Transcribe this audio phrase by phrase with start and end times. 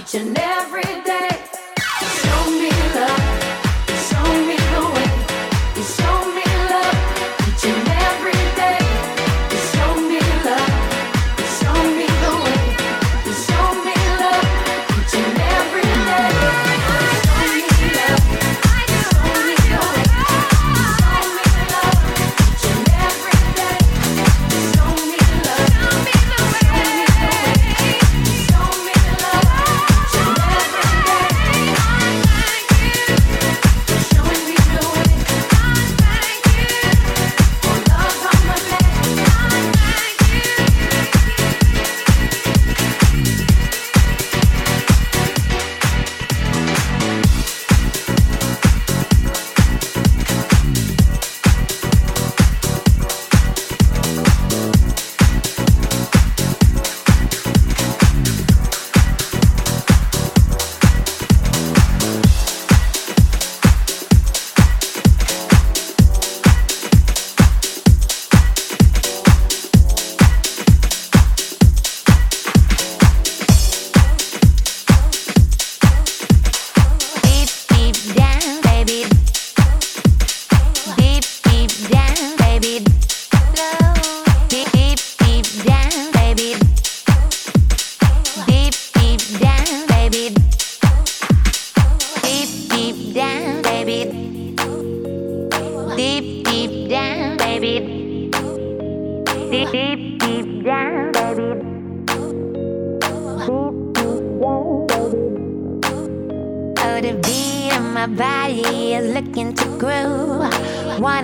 [0.00, 0.79] each and every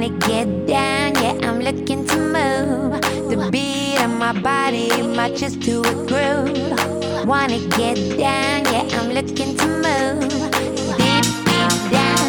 [0.07, 3.01] wanna get down, yeah, I'm looking to move.
[3.31, 7.27] The beat of my body matches to a groove.
[7.27, 10.31] Wanna get down, yeah, I'm looking to move.
[10.97, 12.26] Deep, deep down.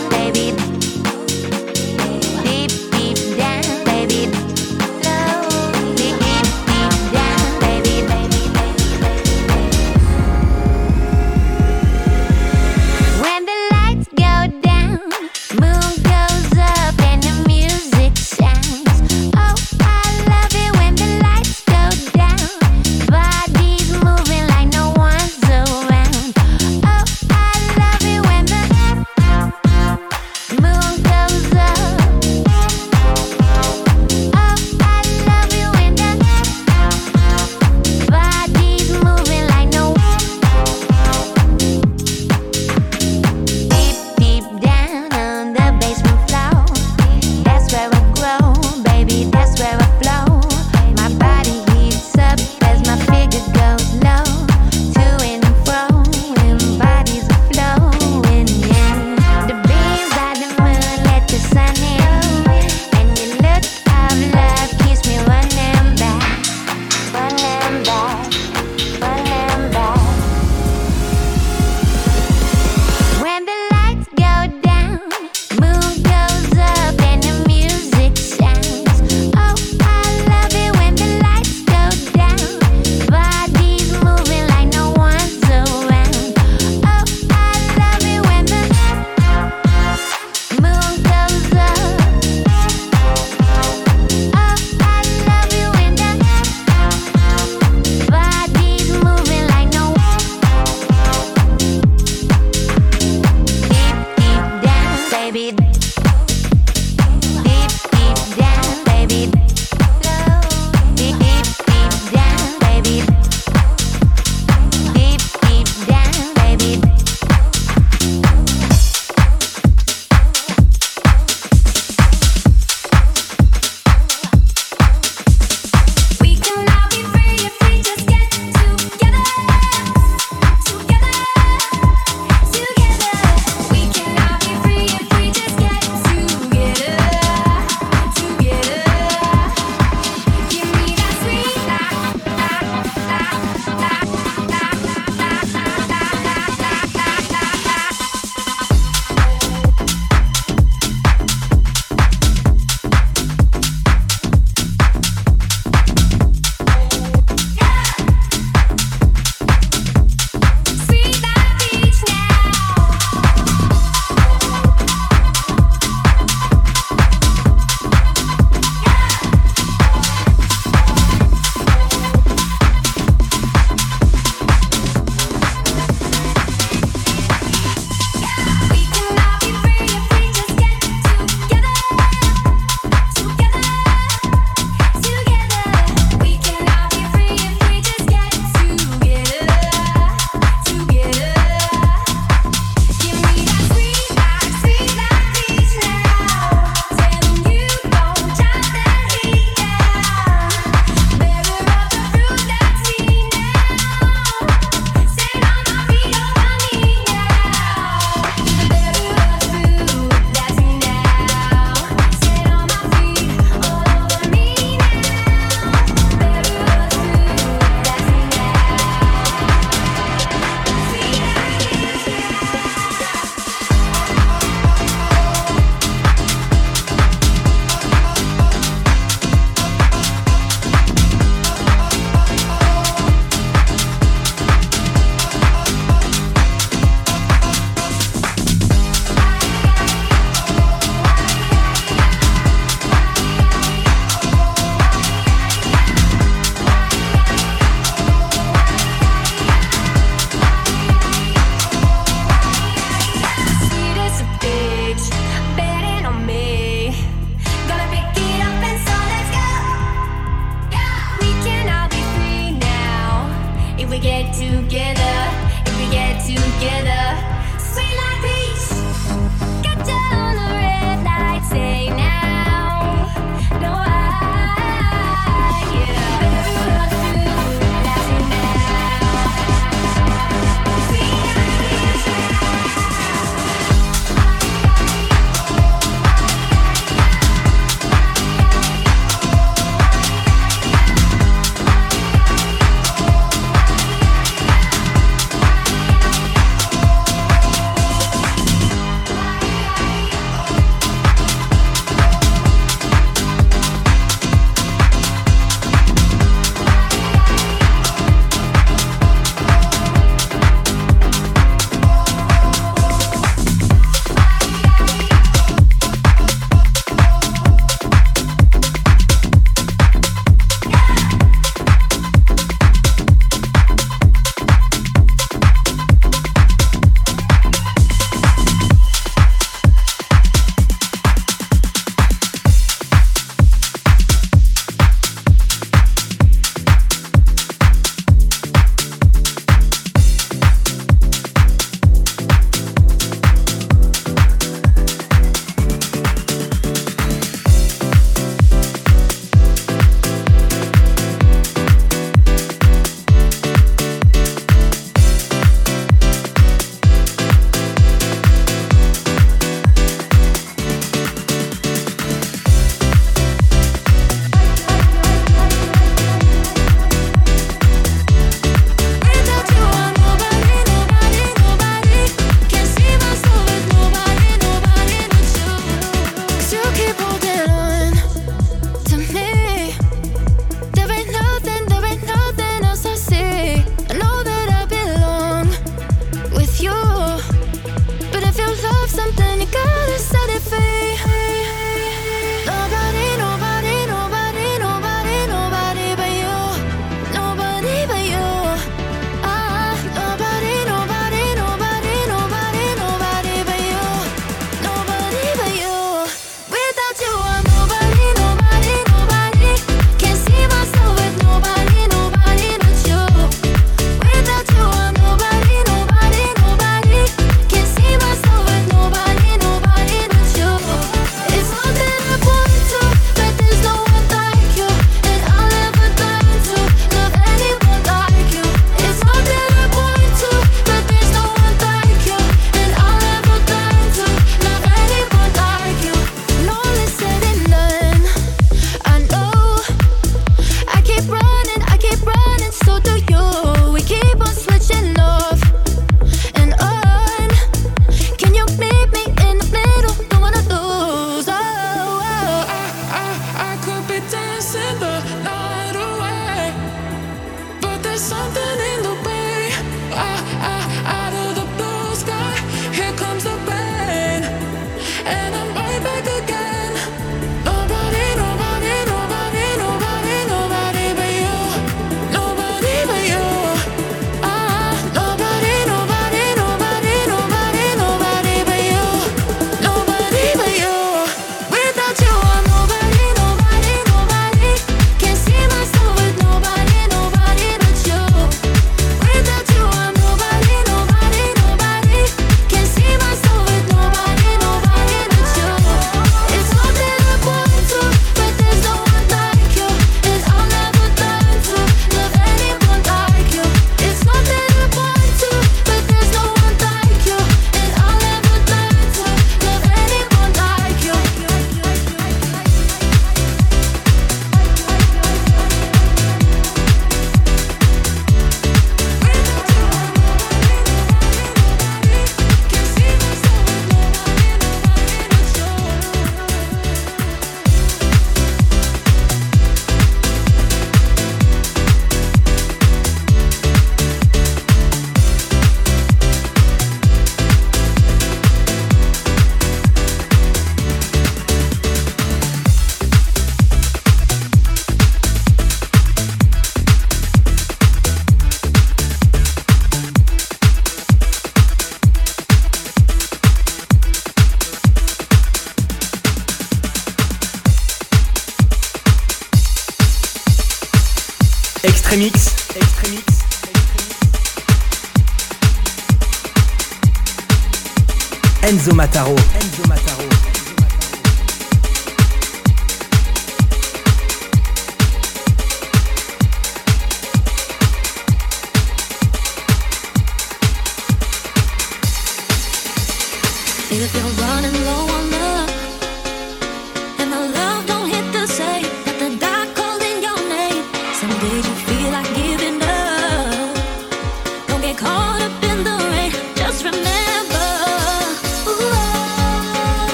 [568.77, 569.36] Mataro.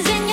[0.00, 0.29] is in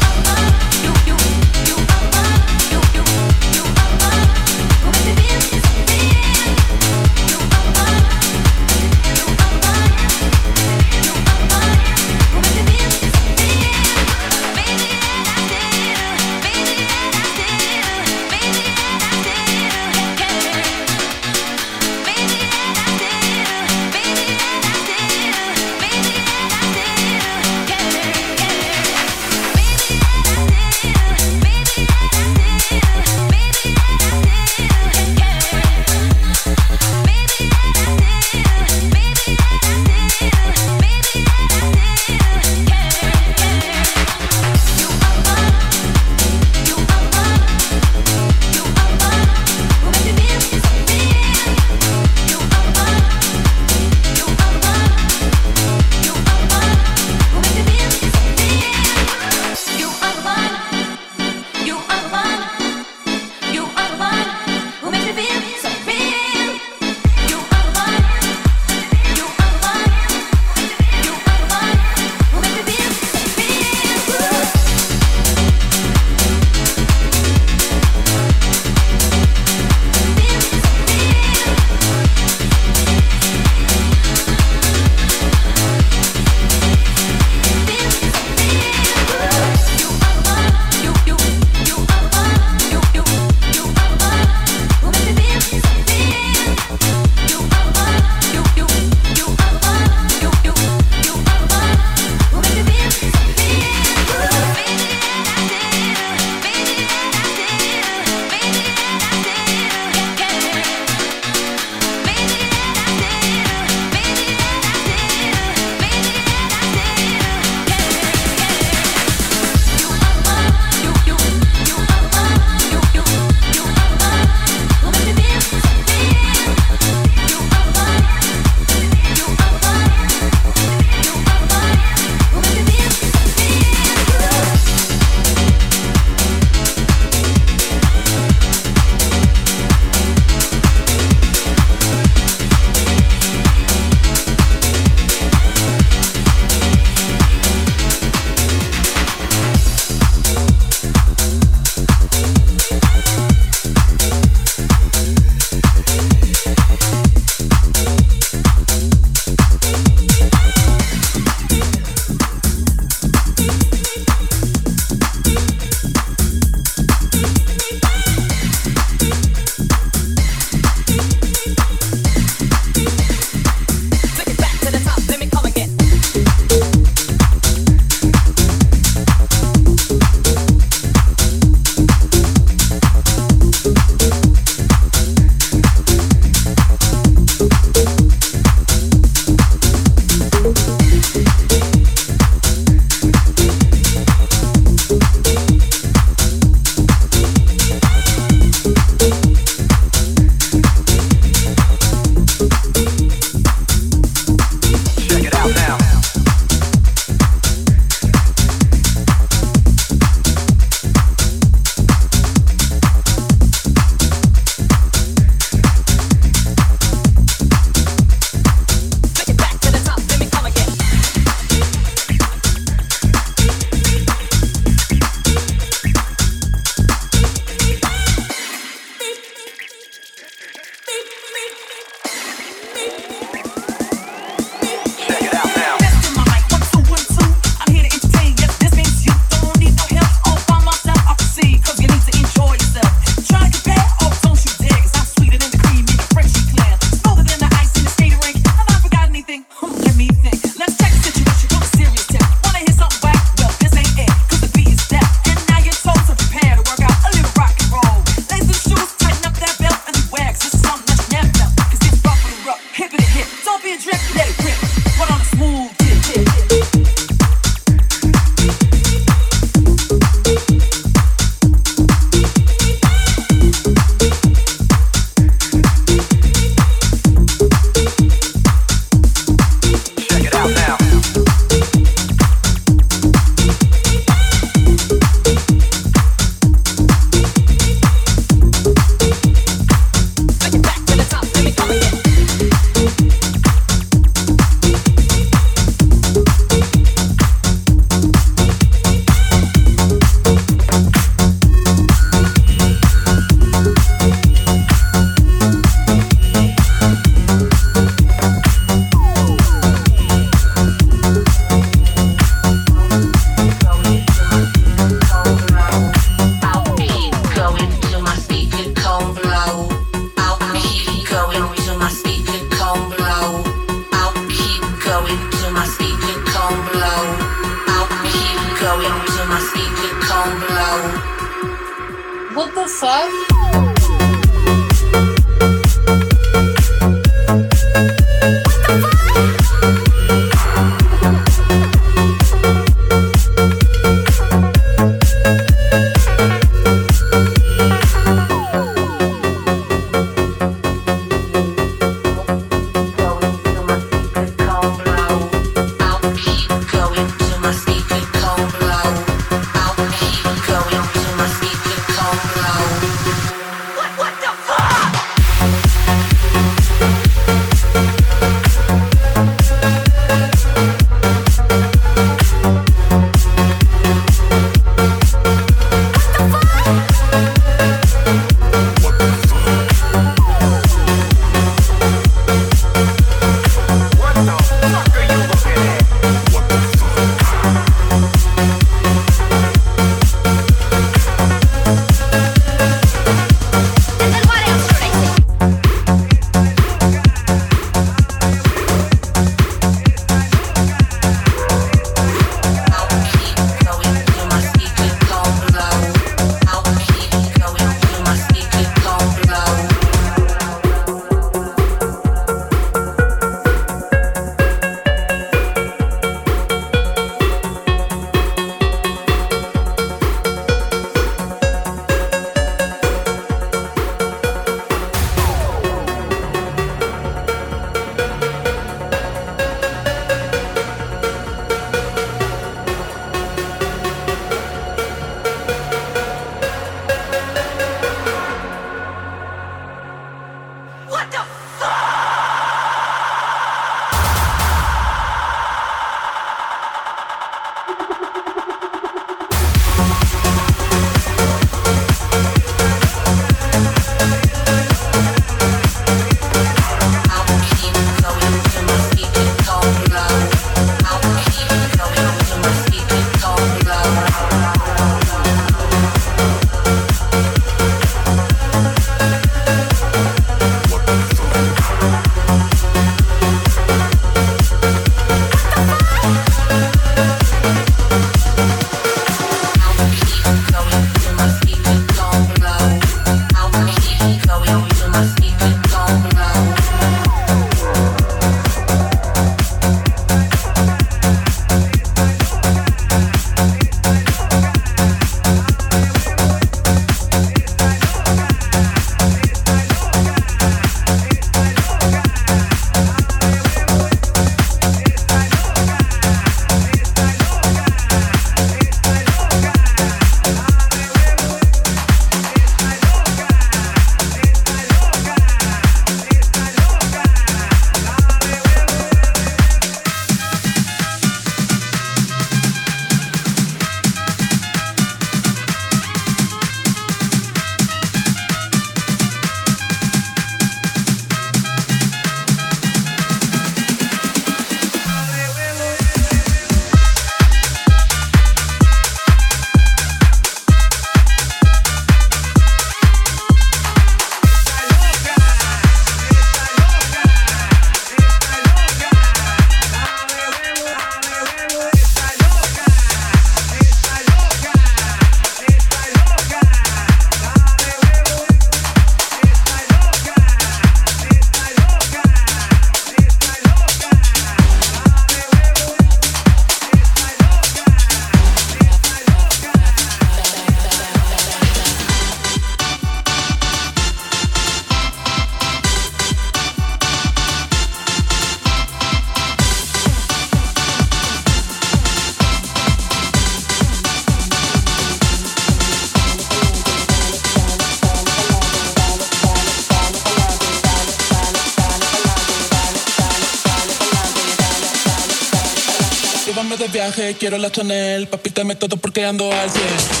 [597.13, 600.00] quiero la Chanel, papi, me todo porque ando al 100.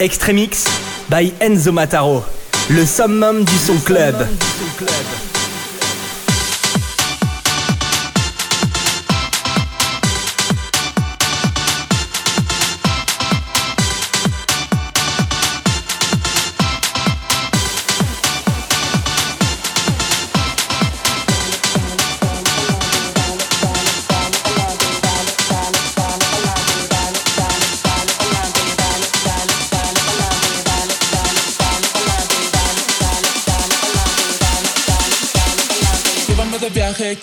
[0.00, 0.64] Extremix
[1.10, 2.22] by Enzo Mataro,
[2.70, 4.14] le summum du son club.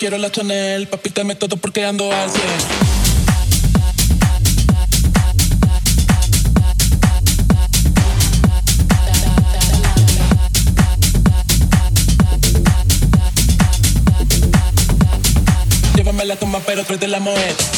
[0.08, 2.42] quiero la Chanel, papita me todo porque ando al 100.
[16.24, 17.75] la toma, pero tres de la moeda.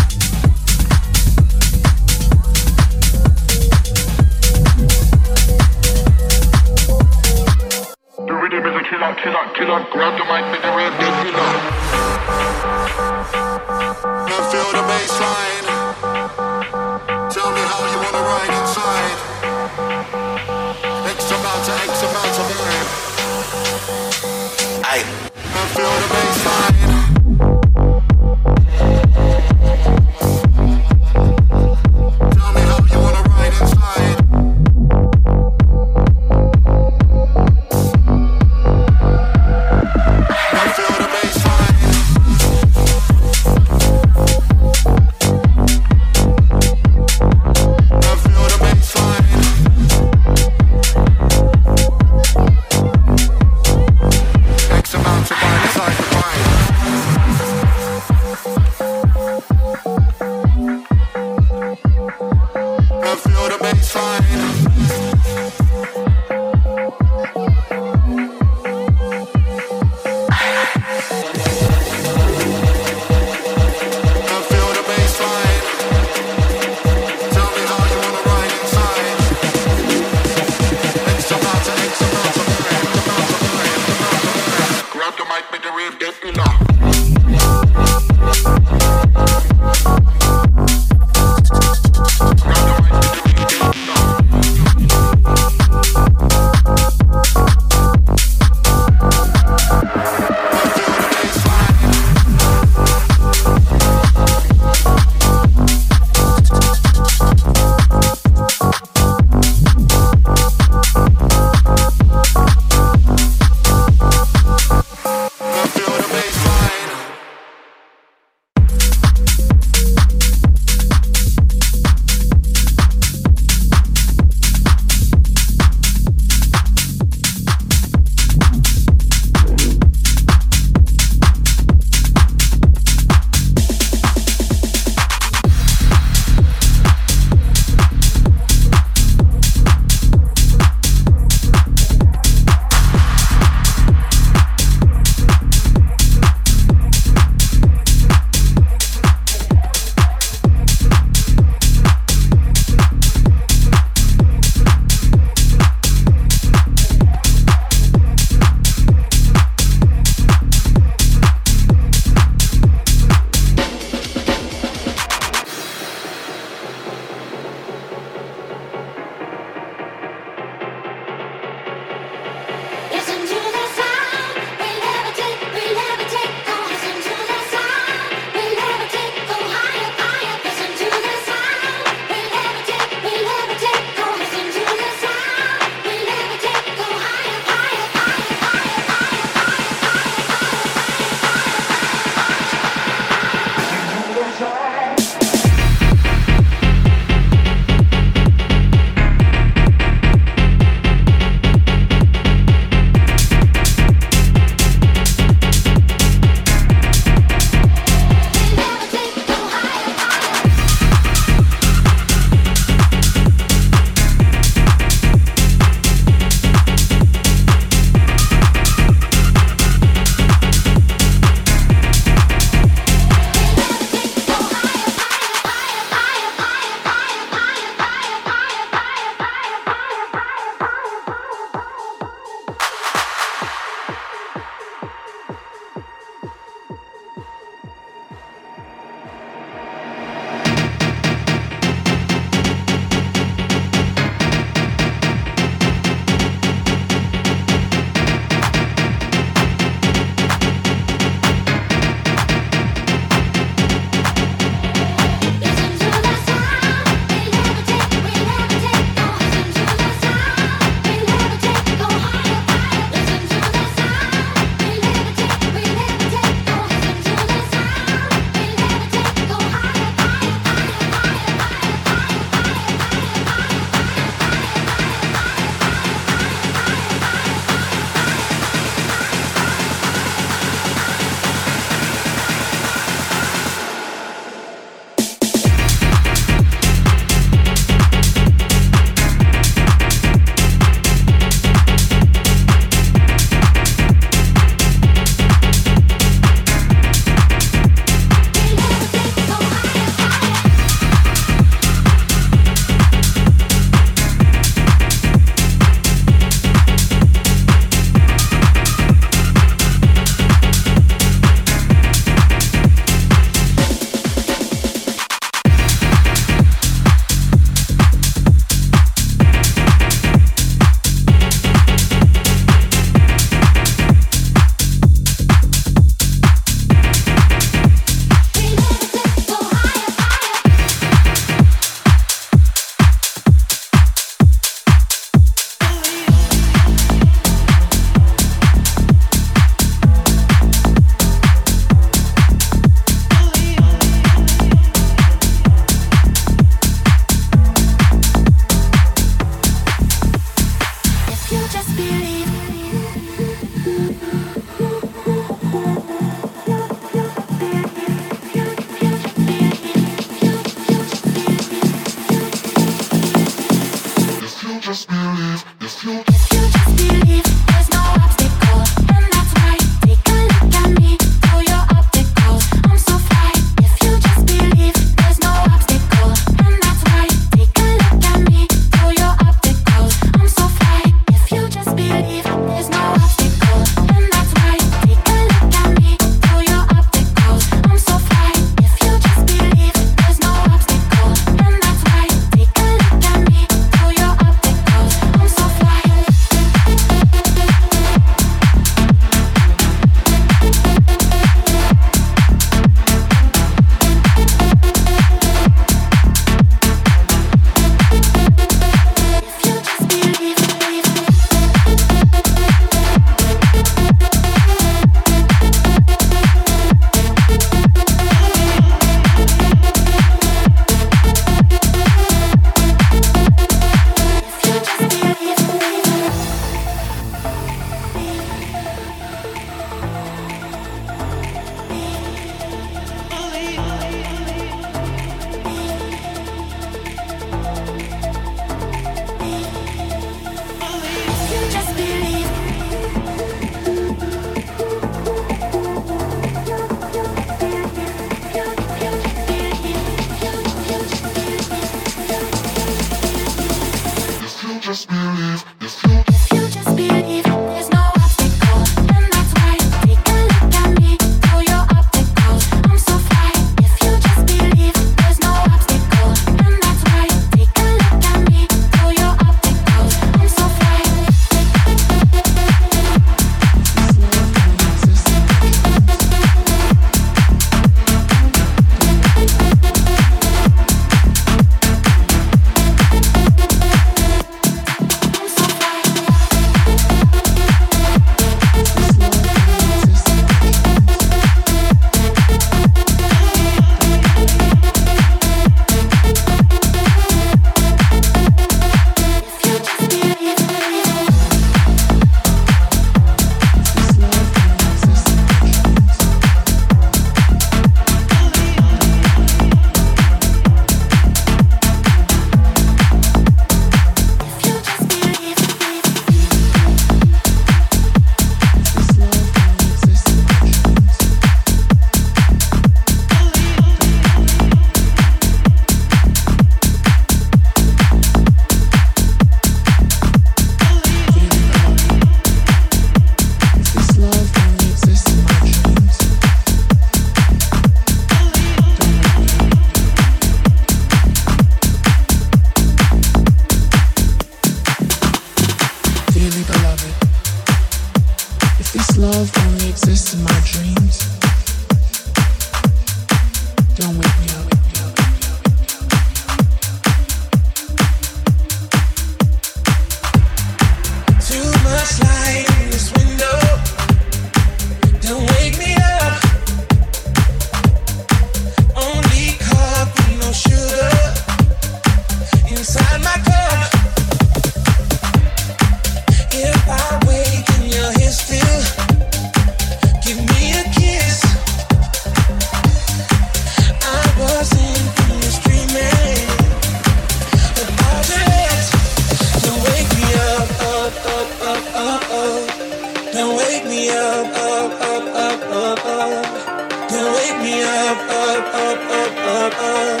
[593.18, 596.88] Don't wake me up, up, up, up, up, up.
[596.88, 600.00] Then wake me up, up, up, up, up, up.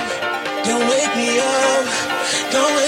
[0.64, 1.84] Then wake me up.
[2.52, 2.87] Don't wake